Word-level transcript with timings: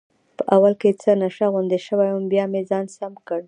په 0.37 0.43
اول 0.55 0.73
کې 0.81 0.89
څه 1.01 1.11
نشه 1.21 1.45
غوندې 1.53 1.79
شوی 1.87 2.09
وم، 2.11 2.25
چې 2.25 2.31
بیا 2.31 2.43
مې 2.51 2.61
ځان 2.69 2.85
سم 2.95 3.13
کړ. 3.27 3.39